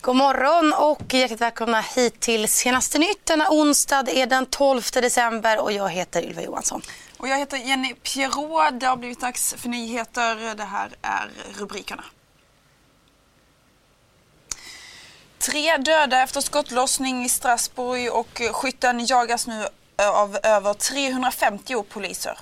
God 0.00 0.16
morgon 0.16 0.72
och 0.72 1.14
hjärtligt 1.14 1.40
välkomna 1.40 1.80
hit 1.80 2.20
till 2.20 2.48
Senaste 2.48 2.98
nytt. 2.98 3.26
Denna 3.26 3.50
onsdag 3.50 4.08
är 4.08 4.26
den 4.26 4.46
12 4.46 4.82
december 4.92 5.60
och 5.60 5.72
jag 5.72 5.88
heter 5.88 6.22
Ylva 6.22 6.42
Johansson. 6.42 6.82
Och 7.16 7.28
jag 7.28 7.38
heter 7.38 7.56
Jenny 7.56 7.94
Pierrot. 7.94 8.80
Det 8.80 8.86
har 8.86 8.96
blivit 8.96 9.20
dags 9.20 9.54
för 9.58 9.68
nyheter. 9.68 10.54
Det 10.54 10.64
här 10.64 10.90
är 11.02 11.30
rubrikerna. 11.58 12.04
Tre 15.38 15.76
döda 15.76 16.22
efter 16.22 16.40
skottlossning 16.40 17.24
i 17.24 17.28
Strasbourg 17.28 18.12
och 18.12 18.42
skytten 18.52 19.06
jagas 19.06 19.46
nu 19.46 19.66
eh, 20.00 20.10
av 20.10 20.38
över 20.42 20.74
350 20.74 21.82
poliser. 21.82 22.38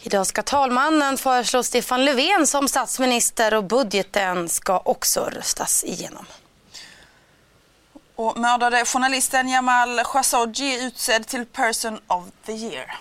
Idag 0.00 0.26
ska 0.26 0.42
talmannen 0.42 1.18
föreslå 1.18 1.62
Stefan 1.62 2.04
Löfven 2.04 2.46
som 2.46 2.68
statsminister 2.68 3.54
och 3.54 3.64
budgeten 3.64 4.48
ska 4.48 4.78
också 4.78 5.20
röstas 5.20 5.84
igenom. 5.84 6.26
Och 8.16 8.38
mördade 8.38 8.84
journalisten 8.84 9.48
Jamal 9.48 10.04
Khashoggi 10.04 10.84
utsedd 10.84 11.26
till 11.26 11.46
Person 11.46 12.00
of 12.06 12.24
the 12.46 12.52
Year. 12.52 12.98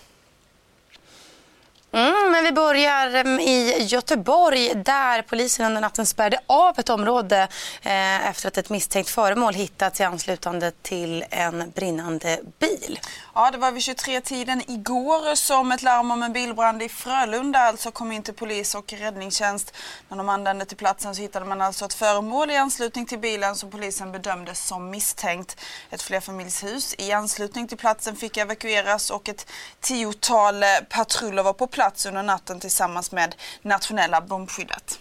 Mm, 1.98 2.31
men 2.31 2.44
vi 2.44 2.52
börjar 2.52 3.14
mm, 3.14 3.40
i 3.40 3.84
Göteborg 3.84 4.76
där 4.76 5.22
polisen 5.22 5.66
under 5.66 5.81
natten 5.81 6.06
spärrade 6.06 6.40
av 6.48 6.80
ett 6.80 6.90
område 6.90 7.48
eh, 7.81 8.30
efter 8.30 8.48
att 8.48 8.58
ett 8.58 8.70
misstänkt 8.70 9.09
föremål 9.09 9.53
hittats 9.53 10.00
i 10.00 10.03
anslutande 10.03 10.72
till 10.72 11.25
en 11.30 11.72
brinnande 11.75 12.40
bil. 12.59 13.00
Ja, 13.36 13.52
det 13.52 13.58
var 13.58 13.72
vid 13.72 13.81
23-tiden 13.81 14.62
igår 14.68 15.36
som 15.36 15.72
ett 15.72 15.81
larm 15.81 16.12
om 16.12 16.23
en 16.23 16.34
bilbrand 16.34 16.84
i 16.84 16.90
Frölunda 16.90 17.59
alltså 17.59 17.92
kom 17.92 18.12
in 18.12 18.23
till 18.23 18.34
polis 18.34 18.75
och 18.75 18.94
räddningstjänst. 18.94 19.73
När 20.09 20.18
de 20.18 20.30
anlände 20.30 20.66
till 20.66 20.78
platsen 20.78 21.16
så 21.16 21.22
hittade 21.22 21.45
man 21.45 21.62
alltså 21.62 21.86
ett 21.86 21.94
föremål 21.94 22.52
i 22.52 22.56
anslutning 22.56 23.06
till 23.06 23.20
bilen 23.20 23.56
som 23.56 23.72
polisen 23.72 24.12
bedömde 24.12 24.56
som 24.56 24.90
misstänkt. 24.90 25.59
Ett 25.90 26.02
flerfamiljshus 26.02 26.95
i 26.98 27.12
anslutning 27.12 27.68
till 27.68 27.78
platsen 27.78 28.16
fick 28.16 28.38
evakueras 28.38 29.09
och 29.09 29.30
ett 29.30 29.48
tiotal 29.80 30.64
eh, 30.64 30.70
patruller 30.90 31.44
var 31.44 31.53
på 31.53 31.68
plats 31.68 31.87
under 32.06 32.24
natten 32.24 32.60
tillsammans 32.60 33.12
med 33.12 33.36
nationella 33.62 34.22
bombskyddet. 34.22 35.00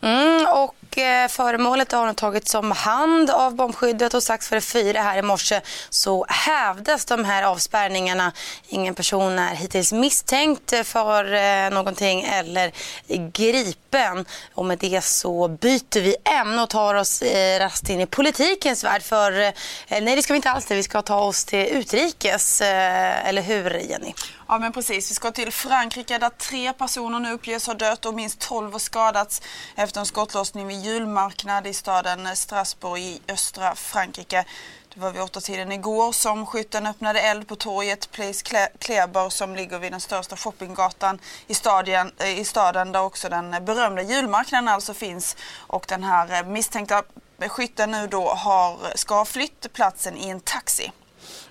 Mm, 0.00 0.46
och 0.46 0.74
Eh, 0.98 1.28
föremålet 1.28 1.92
har 1.92 2.12
tagits 2.12 2.54
om 2.54 2.70
hand 2.70 3.30
av 3.30 3.54
bombskyddet 3.54 4.14
och 4.14 4.22
strax 4.22 4.48
före 4.48 4.60
fyra 4.60 5.02
här 5.02 5.18
i 5.18 5.22
morse 5.22 5.60
så 5.90 6.26
hävdes 6.28 7.04
de 7.04 7.24
här 7.24 7.42
avspärrningarna. 7.42 8.32
Ingen 8.68 8.94
person 8.94 9.38
är 9.38 9.54
hittills 9.54 9.92
misstänkt 9.92 10.74
för 10.84 11.34
eh, 11.34 11.70
någonting 11.70 12.22
eller 12.22 12.72
gripen. 13.32 14.24
Och 14.54 14.64
med 14.64 14.78
det 14.78 15.04
så 15.04 15.48
byter 15.48 16.00
vi 16.00 16.16
ämne 16.24 16.62
och 16.62 16.70
tar 16.70 16.94
oss 16.94 17.22
eh, 17.22 17.60
rast 17.60 17.88
in 17.88 18.00
i 18.00 18.06
politikens 18.06 18.84
värld. 18.84 19.02
För 19.02 19.32
nej, 20.00 20.16
det 20.16 20.22
ska 20.22 20.32
vi 20.32 20.36
inte 20.36 20.50
alls 20.50 20.66
det. 20.66 20.74
Vi 20.74 20.82
ska 20.82 21.02
ta 21.02 21.20
oss 21.20 21.44
till 21.44 21.66
utrikes, 21.66 22.60
eller 22.60 23.42
hur 23.42 23.70
Jenny? 23.70 24.14
Ja 24.48 24.58
men 24.58 24.72
precis, 24.72 25.10
vi 25.10 25.14
ska 25.14 25.30
till 25.30 25.52
Frankrike 25.52 26.18
där 26.18 26.28
tre 26.28 26.72
personer 26.72 27.20
nu 27.20 27.32
uppges 27.32 27.66
ha 27.66 27.74
dött 27.74 28.06
och 28.06 28.14
minst 28.14 28.40
12 28.40 28.72
har 28.72 28.78
skadats 28.78 29.42
efter 29.74 30.00
en 30.00 30.06
skottlossning 30.06 30.66
vid 30.66 30.85
julmarknad 30.86 31.66
i 31.66 31.72
staden 31.72 32.36
Strasbourg 32.36 33.00
i 33.00 33.20
östra 33.28 33.74
Frankrike. 33.74 34.44
Det 34.94 35.00
var 35.00 35.10
vid 35.10 35.22
åtta 35.22 35.40
tiden 35.40 35.72
igår 35.72 36.12
som 36.12 36.46
skytten 36.46 36.86
öppnade 36.86 37.20
eld 37.20 37.48
på 37.48 37.56
torget 37.56 38.10
Place 38.10 38.44
Kleber 38.78 39.28
som 39.28 39.56
ligger 39.56 39.78
vid 39.78 39.92
den 39.92 40.00
största 40.00 40.36
shoppinggatan 40.36 41.18
i 41.46 41.54
stadien, 41.54 42.12
eh, 42.18 42.38
i 42.38 42.44
staden 42.44 42.92
där 42.92 43.02
också 43.02 43.28
den 43.28 43.64
berömda 43.64 44.02
julmarknaden 44.02 44.68
alltså 44.68 44.94
finns. 44.94 45.36
Och 45.56 45.86
den 45.88 46.04
här 46.04 46.32
eh, 46.32 46.46
misstänkta 46.46 47.02
skytten 47.48 47.90
nu 47.90 48.06
då 48.06 48.28
har, 48.28 48.78
ska 48.94 49.14
ha 49.14 49.24
flytt 49.24 49.72
platsen 49.72 50.16
i 50.16 50.28
en 50.28 50.40
taxi. 50.40 50.92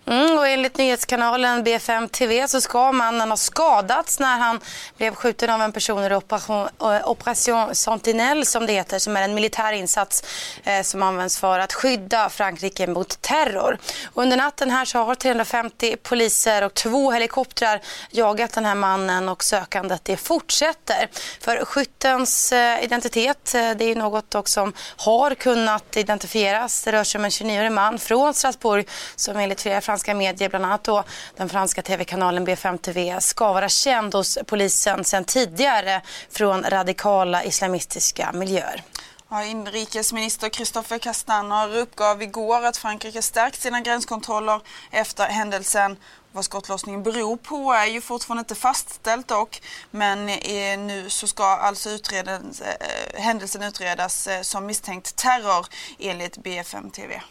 Mm, 0.07 0.37
och 0.37 0.47
enligt 0.47 0.77
nyhetskanalen 0.77 1.63
BFM 1.63 2.09
TV 2.09 2.47
så 2.47 2.61
ska 2.61 2.91
mannen 2.91 3.29
ha 3.29 3.37
skadats 3.37 4.19
när 4.19 4.37
han 4.37 4.59
blev 4.97 5.15
skjuten 5.15 5.49
av 5.49 5.61
en 5.61 5.71
person 5.71 6.03
i 6.03 6.15
Operation, 6.15 6.67
eh, 6.81 7.09
Operation 7.09 7.75
Sentinelle 7.75 8.45
som 8.45 8.65
det 8.65 8.73
heter, 8.73 8.99
som 8.99 9.17
är 9.17 9.21
en 9.21 9.33
militär 9.33 9.71
insats 9.73 10.23
eh, 10.63 10.81
som 10.81 11.03
används 11.03 11.39
för 11.39 11.59
att 11.59 11.73
skydda 11.73 12.29
Frankrike 12.29 12.87
mot 12.87 13.21
terror. 13.21 13.77
Och 14.13 14.21
under 14.21 14.37
natten 14.37 14.71
här 14.71 14.85
så 14.85 14.99
har 14.99 15.15
350 15.15 15.95
poliser 16.03 16.63
och 16.63 16.73
två 16.73 17.11
helikoptrar 17.11 17.81
jagat 18.11 18.53
den 18.53 18.65
här 18.65 18.75
mannen 18.75 19.29
och 19.29 19.43
sökandet 19.43 20.05
det 20.05 20.17
fortsätter. 20.17 21.09
För 21.39 21.65
skyttens 21.65 22.51
eh, 22.51 22.83
identitet, 22.83 23.55
eh, 23.55 23.71
det 23.71 23.85
är 23.85 23.95
något 23.95 24.35
också 24.35 24.55
som 24.55 24.73
har 24.97 25.35
kunnat 25.35 25.97
identifieras. 25.97 26.83
Det 26.83 26.91
rör 26.91 27.03
sig 27.03 27.19
om 27.19 27.25
en 27.25 27.31
29-årig 27.31 27.71
man 27.71 27.99
från 27.99 28.33
Strasbourg 28.33 28.87
som 29.15 29.37
enligt 29.37 29.61
flera 29.61 29.81
franska 29.95 30.13
medier, 30.13 30.49
bland 30.49 30.65
annat 30.65 30.83
då 30.83 31.03
den 31.35 31.49
franska 31.49 31.81
tv-kanalen 31.81 32.47
B5 32.47 32.77
TV, 32.77 33.21
ska 33.21 33.53
vara 33.53 33.69
känd 33.69 34.13
hos 34.13 34.37
polisen 34.45 35.03
sedan 35.03 35.23
tidigare 35.23 36.01
från 36.29 36.63
radikala 36.63 37.43
islamistiska 37.43 38.31
miljöer. 38.31 38.83
Ja, 39.29 39.43
inrikesminister 39.43 40.49
Christopher 40.49 40.97
Castaner 40.97 41.77
uppgav 41.77 42.21
igår 42.21 42.65
att 42.65 42.77
Frankrike 42.77 43.21
stärkt 43.21 43.61
sina 43.61 43.81
gränskontroller 43.81 44.61
efter 44.91 45.25
händelsen. 45.25 45.97
Vad 46.31 46.45
skottlossningen 46.45 47.03
beror 47.03 47.37
på 47.37 47.71
är 47.71 47.85
ju 47.85 48.01
fortfarande 48.01 48.39
inte 48.39 48.55
fastställt 48.55 49.27
dock. 49.27 49.61
Men 49.91 50.29
eh, 50.29 50.79
nu 50.79 51.09
så 51.09 51.27
ska 51.27 51.45
alltså 51.45 51.89
utredens, 51.89 52.61
eh, 52.61 53.21
händelsen 53.21 53.63
utredas 53.63 54.27
eh, 54.27 54.41
som 54.41 54.65
misstänkt 54.65 55.15
terror 55.15 55.65
enligt 55.99 56.37
BFM 56.37 56.89
TV. 56.89 57.21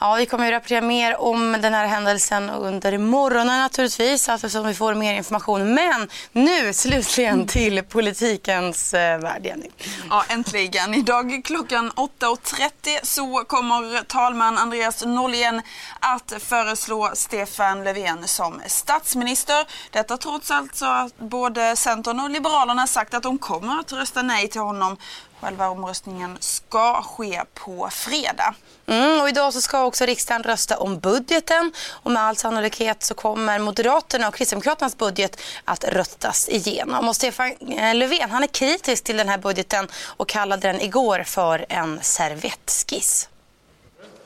Ja, 0.00 0.14
vi 0.14 0.26
kommer 0.26 0.46
att 0.46 0.52
rapportera 0.52 0.80
mer 0.80 1.20
om 1.20 1.52
den 1.52 1.74
här 1.74 1.86
händelsen 1.86 2.50
under 2.50 2.98
morgonen 2.98 3.58
naturligtvis, 3.58 4.28
eftersom 4.28 4.66
vi 4.66 4.74
får 4.74 4.94
mer 4.94 5.14
information. 5.14 5.74
Men 5.74 6.08
nu 6.32 6.72
slutligen 6.72 7.46
till 7.46 7.82
politikens 7.82 8.94
eh, 8.94 9.18
värld, 9.18 9.46
Jenny. 9.46 9.68
Ja, 10.10 10.24
äntligen. 10.28 10.94
Idag 10.94 11.40
klockan 11.44 11.92
8.30 11.92 12.98
så 13.02 13.44
kommer 13.46 14.04
talman 14.04 14.58
Andreas 14.58 15.04
Norlén 15.04 15.62
att 16.00 16.32
föreslå 16.38 17.10
Stefan 17.14 17.84
Löfven 17.84 18.28
som 18.28 18.60
statsminister. 18.66 19.66
Detta 19.90 20.16
trots 20.16 20.50
alltså 20.50 20.86
att 20.86 21.18
både 21.18 21.76
Centern 21.76 22.20
och 22.20 22.30
Liberalerna 22.30 22.86
sagt 22.86 23.14
att 23.14 23.22
de 23.22 23.38
kommer 23.38 23.80
att 23.80 23.92
rösta 23.92 24.22
nej 24.22 24.48
till 24.48 24.60
honom 24.60 24.96
Själva 25.40 25.68
omröstningen 25.68 26.38
ska 26.68 27.02
ske 27.02 27.42
på 27.54 27.88
fredag. 27.92 28.54
Mm, 28.86 29.20
och 29.20 29.28
idag 29.28 29.52
så 29.52 29.60
ska 29.60 29.84
också 29.84 30.04
riksdagen 30.04 30.42
rösta 30.42 30.78
om 30.78 30.98
budgeten 30.98 31.72
och 31.90 32.10
med 32.10 32.22
all 32.22 32.36
sannolikhet 32.36 33.02
så 33.02 33.14
kommer 33.14 33.58
Moderaterna 33.58 34.28
och 34.28 34.34
Kristdemokraternas 34.34 34.96
budget 34.96 35.40
att 35.64 35.84
röstas 35.84 36.48
igenom. 36.48 37.08
Och 37.08 37.16
Stefan 37.16 37.52
eh, 37.60 37.94
Löfven 37.94 38.30
han 38.30 38.42
är 38.42 38.46
kritisk 38.46 39.04
till 39.04 39.16
den 39.16 39.28
här 39.28 39.38
budgeten 39.38 39.88
och 40.16 40.28
kallade 40.28 40.68
den 40.68 40.80
igår 40.80 41.22
för 41.22 41.66
en 41.68 41.98
servettskiss. 42.02 43.28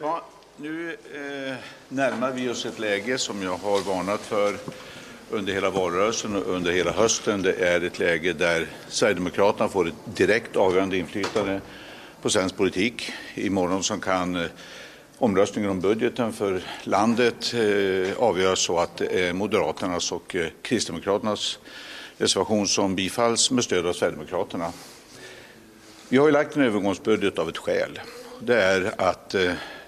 Ja, 0.01 0.25
nu 0.57 0.91
eh, 1.15 1.57
närmar 1.89 2.31
vi 2.31 2.49
oss 2.49 2.67
ett 2.67 2.79
läge 2.79 3.19
som 3.19 3.43
jag 3.43 3.57
har 3.57 3.81
varnat 3.81 4.21
för 4.21 4.57
under 5.31 5.53
hela 5.53 5.71
valrörelsen 5.71 6.37
och 6.37 6.55
under 6.55 6.73
hela 6.73 6.93
hösten. 6.93 7.43
Det 7.43 7.53
är 7.53 7.85
ett 7.85 7.99
läge 7.99 8.33
där 8.33 8.67
Sverigedemokraterna 8.89 9.69
får 9.69 9.89
ett 9.89 10.17
direkt 10.17 10.57
avgörande 10.57 10.97
inflytande 10.97 11.61
på 12.23 12.31
svensk 12.31 12.57
politik. 12.57 13.13
Imorgon 13.35 13.83
som 13.83 14.01
kan 14.01 14.37
eh, 14.37 14.51
omröstningen 15.19 15.71
om 15.71 15.81
budgeten 15.81 16.33
för 16.33 16.63
landet 16.83 17.55
eh, 17.55 18.19
avgöras 18.19 18.59
så 18.59 18.79
att 18.79 18.97
det 18.97 19.29
är 19.29 19.33
Moderaternas 19.33 20.13
och 20.13 20.37
Kristdemokraternas 20.63 21.59
reservation 22.19 22.69
som 22.69 22.95
bifalls 22.95 23.51
med 23.51 23.65
stöd 23.65 23.87
av 23.87 23.93
Sverigedemokraterna. 23.93 24.73
Vi 26.09 26.17
har 26.17 26.27
ju 26.27 26.33
lagt 26.33 26.57
en 26.57 26.63
övergångsbudget 26.63 27.39
av 27.39 27.49
ett 27.49 27.59
skäl. 27.59 28.01
Det 28.41 28.63
är 28.63 29.01
att 29.01 29.35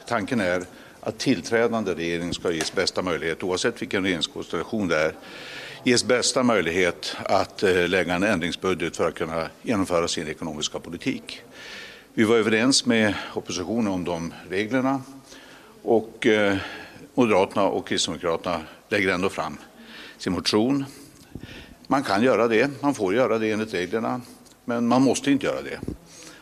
tanken 0.06 0.40
är 0.40 0.64
att 1.00 1.18
tillträdande 1.18 1.94
regering 1.94 2.34
ska 2.34 2.52
ges 2.52 2.72
bästa 2.72 3.02
möjlighet, 3.02 3.42
oavsett 3.42 3.82
vilken 3.82 4.02
regeringskonstellation 4.02 4.88
det 4.88 4.96
är, 4.96 5.14
ges 5.84 6.04
bästa 6.04 6.42
möjlighet 6.42 7.16
att 7.24 7.62
lägga 7.62 8.14
en 8.14 8.22
ändringsbudget 8.22 8.96
för 8.96 9.08
att 9.08 9.14
kunna 9.14 9.48
genomföra 9.62 10.08
sin 10.08 10.28
ekonomiska 10.28 10.78
politik. 10.78 11.42
Vi 12.16 12.24
var 12.24 12.36
överens 12.36 12.86
med 12.86 13.14
oppositionen 13.34 13.92
om 13.92 14.04
de 14.04 14.34
reglerna 14.50 15.02
och 15.82 16.26
eh, 16.26 16.56
Moderaterna 17.14 17.66
och 17.66 17.88
Kristdemokraterna 17.88 18.60
lägger 18.88 19.08
ändå 19.08 19.28
fram 19.28 19.58
sin 20.18 20.32
motion. 20.32 20.84
Man 21.86 22.02
kan 22.02 22.22
göra 22.22 22.48
det, 22.48 22.82
man 22.82 22.94
får 22.94 23.14
göra 23.14 23.38
det 23.38 23.50
enligt 23.50 23.74
reglerna, 23.74 24.20
men 24.64 24.88
man 24.88 25.02
måste 25.02 25.30
inte 25.30 25.46
göra 25.46 25.62
det. 25.62 25.80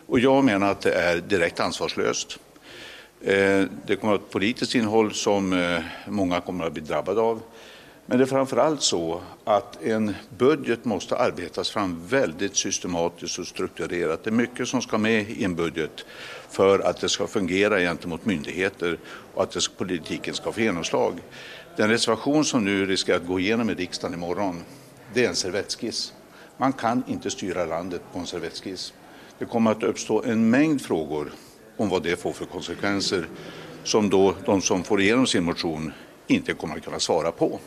Och 0.07 0.21
jag 0.21 0.45
menar 0.45 0.71
att 0.71 0.81
det 0.81 0.95
är 0.95 1.17
direkt 1.17 1.61
ansvarslöst. 1.61 2.39
Eh, 3.21 3.65
det 3.87 3.97
kommer 4.01 4.15
att 4.15 4.21
ha 4.21 4.27
ett 4.27 4.33
politiskt 4.33 4.75
innehåll 4.75 5.15
som 5.15 5.53
eh, 5.53 5.81
många 6.09 6.41
kommer 6.41 6.65
att 6.65 6.73
bli 6.73 6.83
drabbade 6.83 7.21
av. 7.21 7.41
Men 8.13 8.19
det 8.19 8.25
är 8.25 8.27
framför 8.27 8.57
allt 8.57 8.83
så 8.83 9.21
att 9.45 9.83
en 9.83 10.15
budget 10.39 10.85
måste 10.85 11.17
arbetas 11.17 11.71
fram 11.71 12.07
väldigt 12.07 12.57
systematiskt 12.57 13.39
och 13.39 13.47
strukturerat. 13.47 14.25
Det 14.25 14.31
är 14.31 14.33
mycket 14.33 14.69
som 14.69 14.83
ska 14.83 14.99
med 14.99 15.31
i 15.31 15.45
en 15.45 15.55
budget 15.55 16.05
för 16.51 16.79
att 16.79 17.01
det 17.01 17.09
ska 17.09 17.27
fungera 17.27 17.79
gentemot 17.79 18.25
myndigheter 18.25 18.99
och 19.35 19.43
att 19.43 19.57
politiken 19.79 20.35
ska 20.35 20.53
få 20.53 20.61
genomslag. 20.61 21.15
Den 21.77 21.89
reservation 21.89 22.45
som 22.45 22.65
nu 22.65 22.87
riskerar 22.87 23.17
att 23.17 23.27
gå 23.27 23.41
igenom 23.41 23.71
i 23.71 23.75
riksdagen 23.75 24.15
imorgon, 24.15 24.63
det 25.15 25.25
är 25.25 25.29
en 25.29 25.35
servettskiss. 25.35 26.13
Man 26.57 26.73
kan 26.73 27.03
inte 27.09 27.31
styra 27.31 27.65
landet 27.65 28.03
på 28.13 28.19
en 28.19 28.27
servettskiss. 28.27 28.93
Det 29.39 29.45
kommer 29.45 29.71
att 29.71 29.83
uppstå 29.83 30.23
en 30.23 30.51
mängd 30.51 30.83
frågor 30.83 31.33
om 31.77 31.89
vad 31.89 32.03
det 32.03 32.21
får 32.21 32.33
för 32.33 32.45
konsekvenser 32.45 33.27
som 33.85 34.11
då 34.11 34.35
de 34.45 34.61
som 34.61 34.85
får 34.85 35.01
igenom 35.01 35.27
sin 35.27 35.45
motion 35.45 35.93
inte 36.27 36.53
kommer 36.53 36.77
att 36.77 36.85
kunna 36.85 37.01
svara 37.01 37.33
på. 37.33 37.61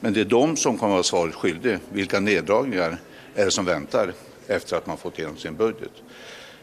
Men 0.00 0.12
det 0.12 0.20
är 0.20 0.24
de 0.24 0.56
som 0.56 0.78
kommer 0.78 0.92
att 0.92 0.96
vara 0.96 1.02
svaret 1.02 1.34
skyldiga. 1.34 1.80
Vilka 1.92 2.20
neddragningar 2.20 2.98
är 3.34 3.44
det 3.44 3.50
som 3.50 3.64
väntar 3.64 4.12
efter 4.46 4.76
att 4.76 4.86
man 4.86 4.96
fått 4.96 5.18
igenom 5.18 5.36
sin 5.36 5.56
budget? 5.56 5.92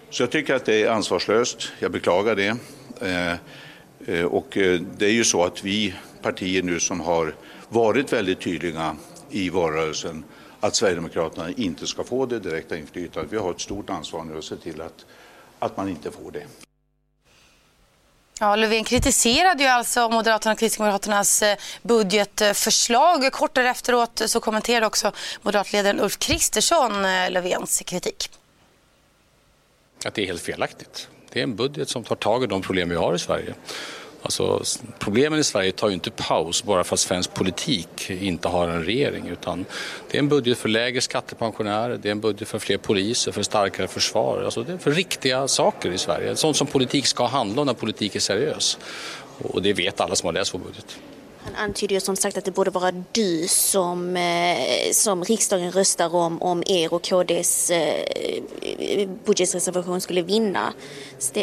Så 0.10 0.24
jag 0.24 0.32
tycker 0.32 0.56
att 0.56 0.66
det 0.66 0.84
är 0.84 0.90
ansvarslöst. 0.90 1.72
Jag 1.80 1.92
beklagar 1.92 2.36
det. 2.36 2.58
Eh, 3.02 3.34
eh 4.16 4.26
och 4.26 4.58
eh, 4.58 4.82
det 4.98 5.06
är 5.06 5.12
ju 5.12 5.24
så 5.24 5.44
att 5.44 5.64
vi 5.64 5.94
partier 6.22 6.64
nu 6.64 6.80
som 6.80 7.00
har 7.00 7.36
varit 7.70 8.14
väldigt 8.14 8.42
tydliga 8.42 8.96
i 9.30 9.50
valrörelsen 9.50 10.24
att 10.60 10.76
Sverigedemokraterna 10.76 11.52
inte 11.52 11.88
ska 11.88 12.04
få 12.04 12.26
det 12.26 12.40
direkta 12.40 12.78
inflytandet. 12.78 13.34
Vi 13.34 13.38
har 13.38 13.52
ett 13.52 13.62
stort 13.62 13.90
ansvar 13.90 14.24
nu 14.24 14.38
att 14.38 14.44
se 14.44 14.56
till 14.56 14.82
att, 14.82 15.06
att 15.60 15.78
man 15.78 15.90
inte 15.90 16.12
får 16.12 16.32
det. 16.32 16.69
Ja, 18.41 18.56
Löfven 18.56 18.83
kritiserade 18.83 19.63
ju 19.63 19.69
alltså 19.69 20.09
Moderaterna 20.09 20.53
och 20.53 20.59
Kristdemokraternas 20.59 21.41
eh, 21.41 21.57
budgetförslag. 21.81 23.31
Kort 23.31 23.57
efteråt 23.57 24.21
så 24.25 24.39
kommenterade 24.39 24.86
också 24.86 25.12
moderatledaren 25.41 26.00
Ulf 26.00 26.19
Kristersson 26.19 27.06
eh, 27.06 27.31
Löfvens 27.31 27.81
kritik. 27.86 28.30
Att 30.06 30.13
det 30.13 30.21
är 30.21 30.25
helt 30.25 30.41
felaktigt. 30.41 31.07
Det 31.31 31.39
är 31.39 31.44
en 31.44 31.56
budget 31.56 31.89
som 31.89 32.03
tar 32.03 32.15
tag 32.15 32.44
i 32.44 32.47
de 32.47 32.62
problem 32.62 32.89
vi 32.89 32.95
har 32.95 33.15
i 33.15 33.19
Sverige. 33.19 33.53
Alltså, 34.21 34.63
problemen 35.00 35.39
i 35.39 35.44
Sverige 35.44 35.71
tar 35.71 35.88
ju 35.88 35.94
inte 35.94 36.12
paus 36.12 36.63
bara 36.63 36.83
för 36.83 36.94
att 36.94 37.00
svensk 37.00 37.33
politik 37.33 38.10
inte 38.10 38.48
har 38.48 38.68
en 38.68 38.83
regering 38.83 39.27
utan 39.27 39.66
det 40.12 40.18
är 40.18 40.19
en 40.19 40.30
budget 40.30 40.57
för 40.57 40.69
lägre 40.69 41.01
skattepensionärer, 41.01 41.98
det 41.98 42.10
är 42.10 42.12
en 42.12 42.19
budget 42.19 42.48
för 42.48 42.60
fler 42.60 42.77
poliser, 42.77 43.31
för 43.31 43.44
starkare 43.44 43.88
försvar. 43.88 44.42
Alltså 44.45 44.63
det 44.63 44.74
är 44.74 44.77
för 44.77 44.92
riktiga 44.92 45.48
saker 45.48 45.92
i 45.92 45.98
Sverige. 45.98 46.36
Sånt 46.36 46.57
som 46.57 46.68
politik 46.68 47.06
ska 47.06 47.25
handla 47.25 47.62
om 47.62 47.68
när 47.68 47.74
politik 47.74 48.16
är 48.16 48.19
seriös. 48.19 48.77
Och 49.42 49.62
det 49.62 49.74
vet 49.74 50.01
alla 50.01 50.16
som 50.16 50.25
har 50.25 50.33
läst 50.33 50.54
vår 50.54 50.60
budget. 50.60 51.00
Han 51.44 51.56
antyder 51.56 51.94
ju 51.94 52.00
som 52.00 52.15
sagt 52.15 52.38
att 52.38 52.45
det 52.45 52.51
borde 52.51 52.71
vara 52.71 52.91
du 53.12 53.47
som, 53.47 54.18
eh, 54.18 54.91
som 54.91 55.24
riksdagen 55.24 55.71
röstar 55.71 56.15
om 56.15 56.41
om 56.41 56.63
er 56.65 56.94
och 56.94 57.03
KDs 57.03 57.71
eh, 57.71 59.09
budgetreservation 59.25 60.01
skulle 60.01 60.21
vinna. 60.21 60.74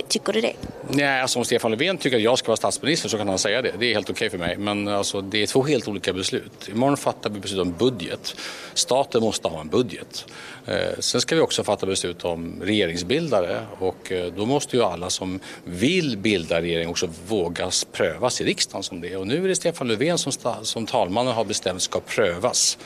Tycker 0.08 0.32
du 0.32 0.40
det? 0.40 0.52
Nej, 0.88 1.20
alltså 1.20 1.38
om 1.38 1.44
Stefan 1.44 1.70
Löfven 1.70 1.98
tycker 1.98 2.16
att 2.16 2.22
jag 2.22 2.38
ska 2.38 2.46
vara 2.46 2.56
statsminister 2.56 3.08
så 3.08 3.19
kan 3.19 3.28
han 3.28 3.38
säga 3.38 3.62
det. 3.62 3.72
Det 3.78 3.87
är 3.87 3.94
helt 3.94 4.10
okej 4.10 4.26
okay 4.26 4.31
för 4.31 4.46
mig. 4.46 4.56
Men 4.56 4.88
alltså, 4.88 5.20
det 5.20 5.43
är 5.43 5.46
två 5.46 5.62
helt 5.62 5.88
olika 5.88 6.12
beslut. 6.12 6.69
Imorgon 6.69 6.96
fattar 6.96 7.31
vi 7.31 7.40
beslut 7.40 7.60
om 7.60 7.72
budget. 7.72 8.37
Staten 8.75 9.22
måste 9.22 9.48
ha 9.48 9.60
en 9.60 9.69
budget. 9.69 10.25
Eh, 10.66 10.98
sen 10.98 11.20
ska 11.20 11.34
vi 11.34 11.40
också 11.40 11.64
fatta 11.64 11.87
beslut 11.87 12.25
om 12.25 12.62
regeringsbildare 12.62 13.66
och 13.78 14.12
då 14.37 14.46
måste 14.46 14.76
ju 14.76 14.82
alla 14.82 15.10
som 15.10 15.40
vill 15.64 16.19
bilda 16.19 16.60
regering 16.60 16.88
också 16.88 17.08
vågas 17.28 17.84
prövas 17.93 18.40
i 18.40 18.44
riksdagen 18.44 18.82
som 18.82 19.00
det. 19.00 19.16
Och 19.16 19.26
nu 19.26 19.44
är 19.44 19.48
det 19.48 19.56
Stefan 19.56 19.88
Löfven 19.88 19.95
som, 20.19 20.32
som 20.62 20.87
talmannen 20.87 21.34
har 21.34 21.44
bestämt 21.44 21.82
ska 21.82 22.00
prövas 22.00 22.78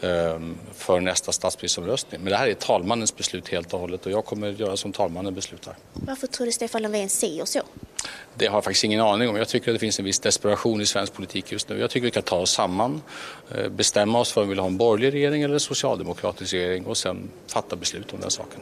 ehm, 0.00 0.56
för 0.74 1.00
nästa 1.00 1.32
statsministeromröstning. 1.32 2.20
Men 2.20 2.30
det 2.30 2.36
här 2.36 2.46
är 2.46 2.54
talmannens 2.54 3.16
beslut 3.16 3.48
helt 3.48 3.74
och 3.74 3.80
hållet 3.80 4.06
och 4.06 4.12
jag 4.12 4.24
kommer 4.24 4.48
göra 4.50 4.76
som 4.76 4.92
talmannen 4.92 5.34
beslutar. 5.34 5.76
Varför 5.92 6.26
tror 6.26 6.46
du 6.46 6.52
Stefan 6.52 6.82
Löfven 6.82 7.08
säger 7.08 7.44
så? 7.44 7.60
Det 8.34 8.46
har 8.46 8.56
jag 8.56 8.64
faktiskt 8.64 8.84
ingen 8.84 9.00
aning 9.00 9.28
om. 9.28 9.36
Jag 9.36 9.48
tycker 9.48 9.70
att 9.70 9.74
det 9.74 9.78
finns 9.78 9.98
en 9.98 10.04
viss 10.04 10.18
desperation 10.18 10.80
i 10.80 10.86
svensk 10.86 11.12
politik 11.12 11.52
just 11.52 11.68
nu. 11.68 11.78
Jag 11.80 11.90
tycker 11.90 12.04
vi 12.04 12.10
kan 12.10 12.22
ta 12.22 12.36
oss 12.36 12.50
samman, 12.50 13.02
eh, 13.54 13.68
bestämma 13.68 14.20
oss 14.20 14.32
för 14.32 14.40
om 14.40 14.46
vi 14.46 14.50
vill 14.50 14.58
ha 14.58 14.66
en 14.66 14.76
borgerlig 14.76 15.12
regering 15.12 15.42
eller 15.42 15.54
en 15.54 15.60
socialdemokratisk 15.60 16.54
regering 16.54 16.86
och 16.86 16.96
sen 16.96 17.30
fatta 17.46 17.76
beslut 17.76 18.12
om 18.12 18.20
den 18.20 18.30
saken. 18.30 18.60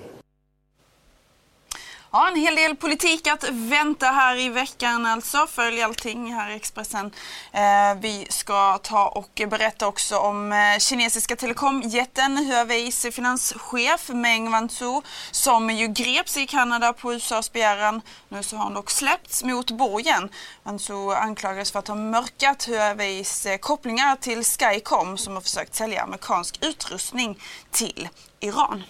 Ja, 2.17 2.29
en 2.29 2.37
hel 2.37 2.55
del 2.55 2.77
politik 2.77 3.27
att 3.27 3.45
vänta 3.51 4.07
här 4.07 4.37
i 4.37 4.49
veckan 4.49 5.07
alltså. 5.07 5.47
Följ 5.47 5.83
allting 5.83 6.35
här 6.35 6.51
i 6.51 6.55
Expressen. 6.55 7.11
Eh, 7.53 8.01
vi 8.01 8.27
ska 8.31 8.79
ta 8.79 9.09
och 9.09 9.43
berätta 9.51 9.87
också 9.87 10.19
om 10.19 10.53
eh, 10.53 10.79
kinesiska 10.79 11.37
telekomjätten 11.37 12.37
Huaweis 12.37 13.07
finanschef 13.13 14.09
Meng 14.09 14.51
Wanzhou 14.51 15.03
som 15.31 15.71
ju 15.71 15.89
greps 15.89 16.37
i 16.37 16.47
Kanada 16.47 16.93
på 16.93 17.15
USAs 17.15 17.53
begäran. 17.53 18.03
Nu 18.29 18.43
så 18.43 18.57
har 18.57 18.65
han 18.65 18.75
dock 18.75 18.91
släppts 18.91 19.45
mot 19.45 19.71
borgen. 19.71 20.29
Wanzhou 20.63 21.13
anklagades 21.13 21.73
för 21.73 21.79
att 21.79 21.89
ha 21.89 21.95
mörkat 21.95 22.69
Huaweis 22.69 23.47
eh, 23.47 23.59
kopplingar 23.59 24.17
till 24.17 24.45
Skycom 24.45 25.19
som 25.19 25.35
har 25.35 25.41
försökt 25.41 25.75
sälja 25.75 26.03
amerikansk 26.03 26.59
utrustning 26.65 27.39
till 27.71 28.09
Iran. 28.41 28.83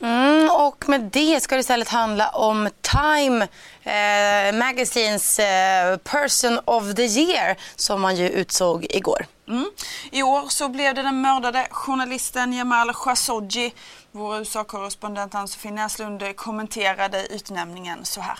Mm, 0.00 0.50
och 0.50 0.88
med 0.88 1.00
det 1.00 1.42
ska 1.42 1.54
det 1.54 1.60
istället 1.60 1.88
handla 1.88 2.28
om 2.28 2.68
Time 2.80 3.48
eh, 3.82 4.54
Magazines 4.54 5.38
eh, 5.38 5.96
Person 5.96 6.60
of 6.64 6.94
the 6.94 7.02
Year 7.02 7.56
som 7.76 8.00
man 8.00 8.16
ju 8.16 8.28
utsåg 8.28 8.86
igår. 8.90 9.26
Mm. 9.48 9.70
I 10.10 10.22
år 10.22 10.48
så 10.48 10.68
blev 10.68 10.94
det 10.94 11.02
den 11.02 11.20
mördade 11.20 11.66
journalisten 11.70 12.52
Jamal 12.52 12.94
Khashoggi. 12.94 13.74
Vår 14.12 14.38
USA-korrespondent 14.38 15.34
Ann-Sofie 15.34 15.72
Näslund 15.72 16.36
kommenterade 16.36 17.26
utnämningen 17.26 18.04
så 18.04 18.20
här. 18.20 18.38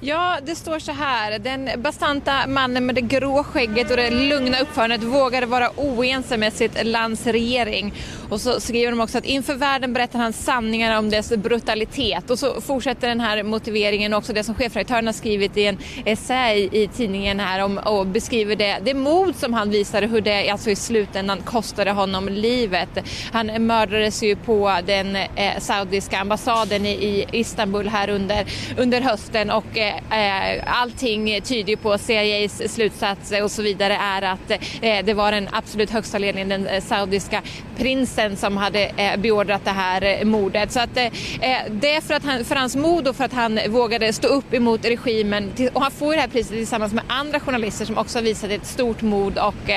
Ja, 0.00 0.38
det 0.42 0.54
står 0.54 0.78
så 0.78 0.92
här. 0.92 1.38
Den 1.38 1.70
bastanta 1.82 2.46
mannen 2.46 2.86
med 2.86 2.94
det 2.94 3.00
grå 3.00 3.44
skägget 3.44 3.90
och 3.90 3.96
det 3.96 4.10
lugna 4.10 4.60
uppförandet 4.60 5.02
vågade 5.02 5.46
vara 5.46 5.70
oense 5.76 6.36
med 6.36 6.52
sitt 6.52 6.86
lands 6.86 7.26
regering. 7.26 7.94
Och 8.28 8.40
så 8.40 8.60
skriver 8.60 8.90
de 8.90 9.00
också 9.00 9.18
att 9.18 9.24
inför 9.24 9.54
världen 9.54 9.92
berättar 9.92 10.18
han 10.18 10.32
sanningar 10.32 10.98
om 10.98 11.10
dess 11.10 11.36
brutalitet. 11.36 12.30
Och 12.30 12.38
så 12.38 12.60
fortsätter 12.60 13.08
den 13.08 13.20
här 13.20 13.42
motiveringen 13.42 14.14
också 14.14 14.32
det 14.32 14.44
som 14.44 14.54
chefredaktören 14.54 15.06
har 15.06 15.12
skrivit 15.12 15.56
i 15.56 15.66
en 15.66 15.78
essä 16.04 16.54
i 16.54 16.90
tidningen 16.96 17.40
här 17.40 17.64
om 17.64 17.78
och 17.78 18.06
beskriver 18.06 18.56
det, 18.56 18.78
det 18.84 18.94
mod 18.94 19.36
som 19.36 19.54
han 19.54 19.70
visade 19.70 20.06
hur 20.06 20.20
det 20.20 20.50
alltså 20.50 20.70
i 20.70 20.76
slutändan 20.76 21.40
kostade 21.42 21.90
honom 21.90 22.28
livet. 22.28 22.88
Han 23.32 23.66
mördades 23.66 24.22
ju 24.22 24.36
på 24.36 24.78
den 24.86 25.16
eh, 25.16 25.58
saudiska 25.58 26.18
ambassaden 26.18 26.86
i, 26.86 26.90
i 26.90 27.26
Istanbul 27.32 27.88
här 27.88 28.08
under, 28.08 28.46
under 28.78 29.00
hösten 29.00 29.50
och 29.50 29.64
och 29.70 29.78
eh, 29.78 30.62
allting 30.66 31.40
tyder 31.40 31.76
på 31.76 31.98
CIAs 31.98 32.74
slutsats 32.74 33.32
och 33.42 33.50
så 33.50 33.62
vidare 33.62 33.94
är 33.94 34.22
att 34.22 34.50
eh, 34.50 35.04
det 35.04 35.14
var 35.14 35.32
den 35.32 35.48
absolut 35.52 35.90
högsta 35.90 36.18
ledningen, 36.18 36.48
den 36.48 36.66
eh, 36.66 36.82
saudiska 36.82 37.42
prinsen 37.76 38.36
som 38.36 38.56
hade 38.56 38.84
eh, 38.84 39.16
beordrat 39.20 39.64
det 39.64 39.70
här 39.70 40.02
eh, 40.02 40.24
mordet. 40.24 40.72
Så 40.72 40.80
att 40.80 40.96
eh, 40.96 41.04
eh, 41.04 41.62
det 41.70 41.94
är 41.94 42.00
för, 42.00 42.14
att 42.14 42.24
han, 42.24 42.44
för 42.44 42.56
hans 42.56 42.76
mod 42.76 43.08
och 43.08 43.16
för 43.16 43.24
att 43.24 43.32
han 43.32 43.58
vågade 43.68 44.12
stå 44.12 44.28
upp 44.28 44.54
emot 44.54 44.84
regimen 44.84 45.52
och 45.72 45.82
han 45.82 45.90
får 45.90 46.14
det 46.14 46.20
här 46.20 46.28
priset 46.28 46.52
tillsammans 46.52 46.92
med 46.92 47.04
andra 47.06 47.40
journalister 47.40 47.84
som 47.84 47.98
också 47.98 48.20
visat 48.20 48.50
ett 48.50 48.66
stort 48.66 49.02
mod 49.02 49.38
och 49.38 49.70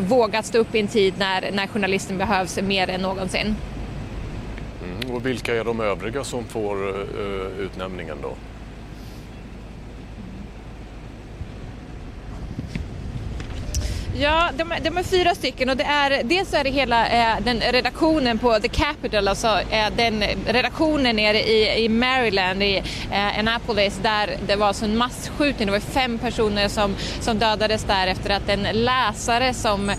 vågat 0.00 0.46
stå 0.46 0.58
upp 0.58 0.74
i 0.74 0.80
en 0.80 0.88
tid 0.88 1.14
när, 1.18 1.50
när 1.52 1.66
journalisten 1.66 2.18
behövs 2.18 2.58
mer 2.62 2.90
än 2.90 3.00
någonsin. 3.00 3.56
Mm, 4.84 5.16
och 5.16 5.26
vilka 5.26 5.54
är 5.54 5.64
de 5.64 5.80
övriga 5.80 6.24
som 6.24 6.44
får 6.44 7.06
utnämningen 7.58 8.16
då? 8.22 8.34
Ja, 14.22 14.50
de, 14.56 14.74
de, 14.82 14.98
är 14.98 15.02
fyra 15.02 15.34
stycken 15.34 15.68
och 15.70 15.76
det 15.76 15.84
är, 15.84 16.22
dels 16.24 16.54
är 16.54 16.64
det 16.64 16.70
hela 16.70 17.08
eh, 17.08 17.40
den 17.44 17.60
redaktionen 17.60 18.38
på 18.38 18.58
The 18.58 18.68
Capital, 18.68 19.28
alltså 19.28 19.60
eh, 19.70 19.86
den 19.96 20.24
redaktionen 20.46 21.16
nere 21.16 21.40
i, 21.40 21.84
i 21.84 21.88
Maryland, 21.88 22.62
i 22.62 22.76
eh, 23.12 23.38
Annapolis, 23.38 23.98
där 24.02 24.36
det 24.46 24.56
var 24.56 24.72
så 24.72 24.84
en 24.84 24.96
massskjutning. 24.96 25.66
Det 25.66 25.72
var 25.72 25.80
fem 25.80 26.18
personer 26.18 26.68
som, 26.68 26.96
som 27.20 27.38
dödades 27.38 27.84
där 27.84 28.06
efter 28.06 28.30
att 28.30 28.48
en 28.48 28.62
läsare 28.72 29.54
som 29.54 29.90
eh, 29.90 29.96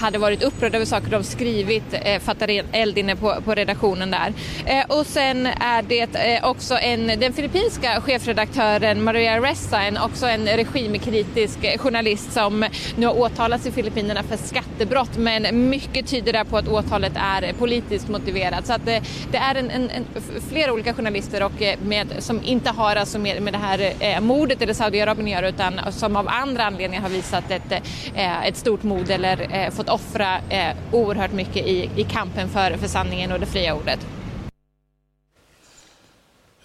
hade 0.00 0.18
varit 0.18 0.42
upprörd 0.42 0.74
över 0.74 0.84
saker 0.84 1.10
de 1.10 1.24
skrivit 1.24 1.84
eh, 1.92 2.20
fattade 2.20 2.62
eld 2.72 2.98
inne 2.98 3.16
på, 3.16 3.36
på 3.44 3.54
redaktionen 3.54 4.10
där. 4.10 4.32
Eh, 4.66 4.84
och 4.88 5.06
sen 5.06 5.46
är 5.46 5.82
det 5.82 6.14
eh, 6.14 6.50
också 6.50 6.78
en, 6.78 7.06
den 7.06 7.32
filippinska 7.32 8.00
chefredaktören 8.00 9.04
Maria 9.04 9.40
Ressa, 9.40 9.82
en, 9.82 9.98
också 9.98 10.26
en 10.26 10.46
regimkritisk 10.46 11.64
eh, 11.64 11.78
journalist 11.78 12.32
som 12.32 12.64
nu 12.96 13.06
har 13.06 13.14
åtalas 13.46 13.66
i 13.66 13.70
Filippinerna 13.70 14.22
för 14.22 14.36
skattebrott 14.36 15.16
men 15.16 15.68
mycket 15.68 16.06
tyder 16.06 16.32
där 16.32 16.44
på 16.44 16.56
att 16.56 16.68
åtalet 16.68 17.12
är 17.16 17.52
politiskt 17.52 18.08
motiverat. 18.08 18.66
Så 18.66 18.72
att 18.72 18.84
det, 18.86 19.02
det 19.30 19.38
är 19.38 19.54
en, 19.54 19.70
en, 19.70 19.90
en, 19.90 20.04
flera 20.50 20.72
olika 20.72 20.94
journalister 20.94 21.42
och 21.42 21.62
eh, 21.62 21.78
med, 21.80 22.06
som 22.18 22.40
inte 22.44 22.70
har 22.70 22.96
alltså 22.96 23.18
med, 23.18 23.42
med 23.42 23.52
det 23.52 23.58
här 23.58 23.92
eh, 24.00 24.20
mordet 24.20 24.62
eller 24.62 24.74
Saudiarabien 24.74 25.26
att 25.26 25.32
göra 25.32 25.48
utan 25.48 25.92
som 25.92 26.16
av 26.16 26.28
andra 26.28 26.64
anledningar 26.64 27.02
har 27.02 27.08
visat 27.08 27.50
ett, 27.50 27.72
eh, 28.14 28.46
ett 28.46 28.56
stort 28.56 28.82
mod 28.82 29.10
eller 29.10 29.46
eh, 29.50 29.70
fått 29.70 29.88
offra 29.88 30.38
eh, 30.48 30.76
oerhört 30.92 31.32
mycket 31.32 31.66
i, 31.66 31.90
i 31.96 32.04
kampen 32.04 32.48
för, 32.48 32.76
för 32.76 32.88
sanningen 32.88 33.32
och 33.32 33.40
det 33.40 33.46
fria 33.46 33.74
ordet. 33.74 34.06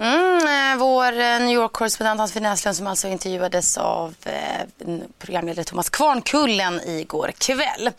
Mm, 0.02 0.48
eh, 0.48 0.78
vår 0.80 1.20
eh, 1.20 1.40
New 1.40 1.56
York-korrespondent 1.56 2.20
Hans 2.20 2.36
Näslund 2.36 2.78
som 2.78 2.88
alltså 2.88 3.08
intervjuades 3.08 3.78
av 3.78 4.16
eh, 4.26 4.88
programledare 5.20 5.64
Thomas 5.64 5.90
Kvarnkullen 5.90 6.82
igår 6.86 7.32
kväll. 7.38 7.92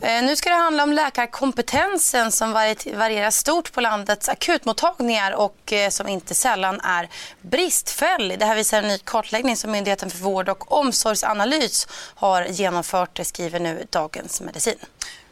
Eh, 0.00 0.22
nu 0.22 0.36
ska 0.36 0.50
det 0.50 0.56
handla 0.56 0.82
om 0.82 0.92
läkarkompetensen 0.92 2.32
som 2.32 2.52
varierar 2.52 3.30
stort 3.30 3.72
på 3.72 3.80
landets 3.80 4.28
akutmottagningar 4.28 5.32
och 5.32 5.72
eh, 5.72 5.90
som 5.90 6.08
inte 6.08 6.34
sällan 6.34 6.80
är 6.80 7.08
bristfällig. 7.42 8.38
Det 8.38 8.44
här 8.44 8.56
visar 8.56 8.78
en 8.78 8.88
ny 8.88 8.98
kartläggning 8.98 9.56
som 9.56 9.70
Myndigheten 9.70 10.10
för 10.10 10.18
vård 10.18 10.48
och 10.48 10.72
omsorgsanalys 10.72 11.88
har 12.14 12.44
genomfört, 12.44 13.16
det 13.16 13.24
skriver 13.24 13.60
nu 13.60 13.86
Dagens 13.90 14.40
Medicin. 14.40 14.78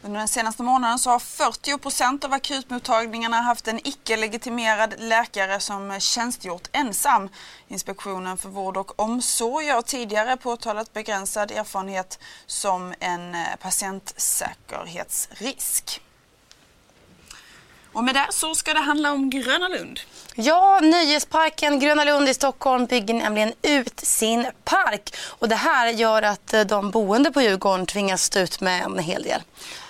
Under 0.01 0.19
den 0.19 0.27
senaste 0.27 0.63
månaden 0.63 0.99
så 0.99 1.09
har 1.09 1.19
40 1.19 1.77
procent 1.77 2.25
av 2.25 2.33
akutmottagningarna 2.33 3.41
haft 3.41 3.67
en 3.67 3.87
icke-legitimerad 3.87 4.93
läkare 4.97 5.59
som 5.59 5.99
tjänstgjort 5.99 6.67
ensam. 6.71 7.29
Inspektionen 7.67 8.37
för 8.37 8.49
vård 8.49 8.77
och 8.77 8.99
omsorg 8.99 9.67
har 9.67 9.81
tidigare 9.81 10.37
påtalat 10.37 10.93
begränsad 10.93 11.51
erfarenhet 11.51 12.19
som 12.45 12.93
en 12.99 13.35
patientsäkerhetsrisk. 13.61 16.01
Och 17.93 18.03
med 18.03 18.15
det 18.15 18.27
så 18.29 18.55
ska 18.55 18.73
det 18.73 18.79
handla 18.79 19.11
om 19.11 19.29
Gröna 19.29 19.67
Lund. 19.67 19.99
Ja, 20.35 20.79
Nöjesparken 20.83 21.79
Gröna 21.79 22.03
Lund 22.03 22.29
i 22.29 22.33
Stockholm 22.33 22.85
bygger 22.85 23.13
nämligen 23.13 23.53
ut 23.61 23.99
sin 23.99 24.47
park. 24.63 25.15
Och 25.39 25.49
det 25.49 25.55
här 25.55 25.87
gör 25.87 26.21
att 26.21 26.53
eh, 26.53 26.61
de 26.61 26.91
boende 26.91 27.31
på 27.31 27.41
Djurgården 27.41 27.85
tvingas 27.85 28.23
stå 28.23 28.39
ut 28.39 28.61
med 28.61 28.83
en 28.83 28.99
hel 28.99 29.23
del. 29.23 29.41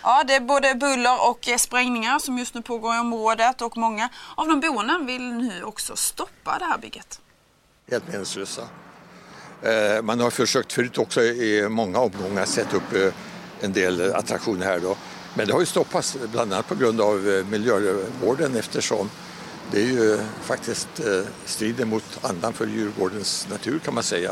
Ja, 0.04 0.24
det 0.28 0.34
är 0.36 0.40
både 0.40 0.76
buller 0.76 1.30
och 1.30 1.50
eh, 1.50 1.58
sprängningar 1.58 2.20
som 2.20 2.38
just 2.38 2.54
nu 2.54 2.62
pågår 2.62 2.96
i 2.96 3.00
området 3.00 3.62
och 3.62 3.78
många 3.78 4.10
av 4.36 4.48
de 4.48 4.60
boende 4.60 5.00
vill 5.06 5.34
nu 5.34 5.64
också 5.64 5.96
stoppa 5.96 6.60
det 6.60 6.66
här 6.66 6.78
bygget. 6.78 7.20
Helt 7.92 8.08
meningslösa. 8.08 8.62
Eh, 9.64 10.02
man 10.02 10.20
har 10.20 10.30
försökt 10.30 10.74
förut 10.74 10.98
också 10.98 11.22
i 11.22 11.70
många 11.70 12.00
omgångar 12.00 12.46
sätta 12.46 12.78
upp 12.78 13.14
en 13.62 13.74
del 13.74 14.14
attraktioner 14.14 14.66
här 14.66 14.80
då. 14.80 14.98
Men 15.40 15.48
det 15.48 15.54
har 15.54 15.60
ju 15.60 15.66
stoppats 15.66 16.18
bland 16.32 16.54
annat 16.54 16.68
på 16.68 16.76
grund 16.76 17.02
av 17.02 17.30
eh, 17.30 17.46
miljövården 17.46 18.56
eftersom 18.56 19.10
det 19.72 19.82
är 19.82 19.86
ju 19.86 20.20
faktiskt 20.42 21.00
eh, 21.00 21.06
strider 21.46 21.86
mot 21.86 22.20
andan 22.22 22.54
för 22.54 22.68
Djurgårdens 22.68 23.48
natur 23.50 23.80
kan 23.80 23.94
man 23.94 24.04
säga. 24.04 24.32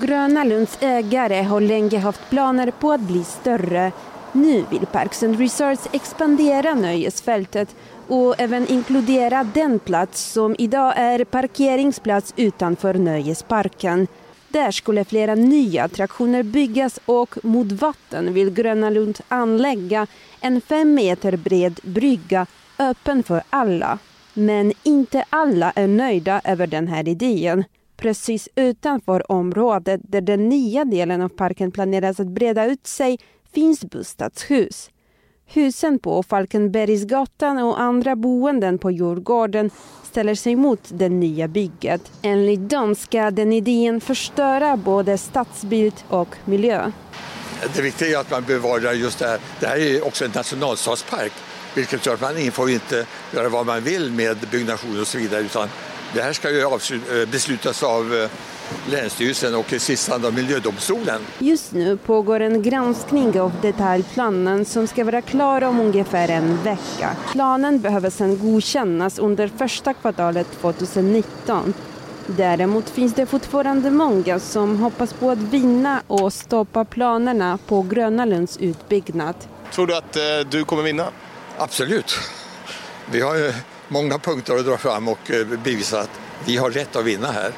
Gröna 0.00 0.44
Lunds 0.44 0.78
ägare 0.80 1.42
har 1.42 1.60
länge 1.60 1.98
haft 1.98 2.20
planer 2.30 2.70
på 2.70 2.92
att 2.92 3.00
bli 3.00 3.24
större. 3.24 3.92
Nu 4.32 4.64
vill 4.70 4.86
Parks 4.86 5.22
and 5.22 5.38
Resorts 5.38 5.88
expandera 5.92 6.74
nöjesfältet 6.74 7.68
och 8.08 8.40
även 8.40 8.66
inkludera 8.66 9.44
den 9.44 9.78
plats 9.78 10.32
som 10.32 10.56
idag 10.58 10.92
är 10.96 11.24
parkeringsplats 11.24 12.32
utanför 12.36 12.94
nöjesparken. 12.94 14.06
Där 14.54 14.70
skulle 14.70 15.04
flera 15.04 15.34
nya 15.34 15.84
attraktioner 15.84 16.42
byggas 16.42 17.00
och 17.06 17.44
mot 17.44 17.72
vatten 17.72 18.34
vill 18.34 18.50
Gröna 18.50 18.90
Lund 18.90 19.18
anlägga 19.28 20.06
en 20.40 20.60
fem 20.60 20.94
meter 20.94 21.36
bred 21.36 21.80
brygga 21.82 22.46
öppen 22.78 23.22
för 23.22 23.42
alla. 23.50 23.98
Men 24.34 24.72
inte 24.82 25.24
alla 25.30 25.70
är 25.70 25.88
nöjda 25.88 26.40
över 26.44 26.66
den 26.66 26.88
här 26.88 27.08
idén. 27.08 27.64
Precis 27.96 28.48
utanför 28.54 29.32
området 29.32 30.00
där 30.04 30.20
den 30.20 30.48
nya 30.48 30.84
delen 30.84 31.22
av 31.22 31.28
parken 31.28 31.70
planeras 31.70 32.20
att 32.20 32.28
breda 32.28 32.66
ut 32.66 32.86
sig 32.86 33.18
finns 33.54 33.84
bostadshus. 33.84 34.90
Husen 35.46 35.98
på 35.98 36.22
Falkenbergsgatan 36.22 37.58
och 37.58 37.80
andra 37.80 38.16
boenden 38.16 38.78
på 38.78 38.90
Djurgården 38.90 39.70
ställer 40.04 40.34
sig 40.34 40.56
mot 40.56 40.80
det 40.88 41.08
nya 41.08 41.48
bygget. 41.48 42.12
Enligt 42.22 42.70
dem 42.70 42.94
ska 42.94 43.30
den 43.30 43.52
idén 43.52 44.00
förstöra 44.00 44.76
både 44.76 45.18
stadsbild 45.18 45.94
och 46.08 46.36
miljö. 46.44 46.92
Det 47.74 47.82
viktiga 47.82 48.18
är 48.18 48.20
att 48.20 48.30
man 48.30 48.44
bevarar 48.44 48.92
just 48.92 49.18
det 49.18 49.26
här. 49.26 49.38
Det 49.60 49.66
här 49.66 49.76
är 49.76 50.06
också 50.06 50.24
en 50.24 50.30
nationalstadspark 50.34 51.32
vilket 51.74 52.06
gör 52.06 52.14
att 52.14 52.20
man 52.20 52.52
får 52.52 52.70
inte 52.70 53.06
göra 53.34 53.48
vad 53.48 53.66
man 53.66 53.80
vill 53.80 54.12
med 54.12 54.36
byggnation 54.50 55.00
och 55.00 55.06
så 55.06 55.18
vidare 55.18 55.40
utan 55.40 55.68
det 56.14 56.22
här 56.22 56.32
ska 56.32 56.50
ju 56.50 56.60
eh, 56.60 57.28
beslutas 57.28 57.82
av 57.82 58.14
eh, 58.14 58.30
Länsstyrelsen 58.90 59.54
och 59.54 59.72
i 59.72 59.78
sista 59.78 60.12
hand 60.12 60.26
av 60.26 60.34
Miljödomstolen. 60.34 61.20
Just 61.38 61.72
nu 61.72 61.96
pågår 61.96 62.40
en 62.40 62.62
granskning 62.62 63.40
av 63.40 63.52
detaljplanen 63.62 64.64
som 64.64 64.86
ska 64.86 65.04
vara 65.04 65.22
klar 65.22 65.62
om 65.64 65.80
ungefär 65.80 66.28
en 66.28 66.62
vecka. 66.62 67.16
Planen 67.32 67.80
behöver 67.80 68.10
sedan 68.10 68.38
godkännas 68.38 69.18
under 69.18 69.48
första 69.48 69.94
kvartalet 69.94 70.46
2019. 70.60 71.74
Däremot 72.26 72.90
finns 72.90 73.14
det 73.14 73.26
fortfarande 73.26 73.90
många 73.90 74.40
som 74.40 74.78
hoppas 74.78 75.12
på 75.12 75.30
att 75.30 75.38
vinna 75.38 76.02
och 76.06 76.32
stoppa 76.32 76.84
planerna 76.84 77.58
på 77.66 77.82
Gröna 77.82 78.24
Lunds 78.24 78.56
utbyggnad. 78.56 79.34
Tror 79.72 79.86
du 79.86 79.96
att 79.96 80.16
eh, 80.16 80.22
du 80.50 80.64
kommer 80.64 80.82
vinna? 80.82 81.06
Absolut. 81.58 82.18
Vi 83.10 83.20
har 83.20 83.54
många 83.88 84.18
punkter 84.18 84.56
att 84.56 84.66
dra 84.66 84.76
fram 84.76 85.08
och 85.08 85.30
eh, 85.30 85.46
bevisa 85.46 86.00
att 86.00 86.20
vi 86.46 86.56
har 86.56 86.70
rätt 86.70 86.96
att 86.96 87.04
vinna 87.04 87.32
här. 87.32 87.52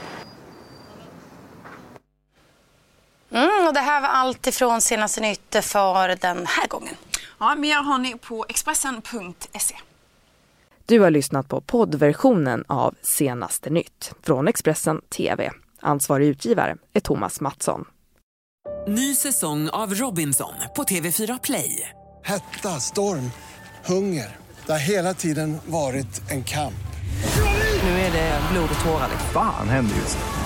Mm, 3.37 3.67
och 3.67 3.75
det 3.75 3.81
här 3.81 4.01
var 4.01 4.09
allt 4.09 4.47
ifrån 4.47 4.81
senaste 4.81 5.21
nytt 5.21 5.57
för 5.61 6.17
den 6.21 6.47
här 6.47 6.69
gången. 6.69 6.95
Ja, 7.39 7.55
mer 7.55 7.83
har 7.83 7.99
ni 7.99 8.15
på 8.19 8.47
Expressen.se. 8.49 9.77
Du 10.87 11.01
har 11.01 11.11
lyssnat 11.11 11.49
på 11.49 11.61
poddversionen 11.61 12.65
av 12.69 12.95
Senaste 13.03 13.71
nytt 13.71 14.13
från 14.23 14.49
Expressen 14.49 15.01
TV. 15.17 15.51
Ansvarig 15.81 16.27
utgivare 16.27 16.77
är 16.93 17.01
Thomas 17.01 17.41
Mattsson. 17.41 17.85
Ny 18.89 19.15
säsong 19.15 19.69
av 19.69 19.95
Robinson 19.95 20.55
på 20.77 20.83
TV4 20.83 21.41
Play. 21.43 21.91
Hetta, 22.25 22.69
storm, 22.69 23.31
hunger. 23.85 24.37
Det 24.67 24.73
har 24.73 24.79
hela 24.79 25.15
tiden 25.15 25.59
varit 25.67 26.31
en 26.31 26.45
kamp. 26.45 26.87
Nu 27.83 27.89
är 27.89 28.13
det 28.13 28.41
blod 28.53 28.69
och 28.79 28.85
tårar. 28.85 29.09
Fan 29.33 29.69
händer 29.69 29.97
just 29.97 30.19
det. 30.19 30.46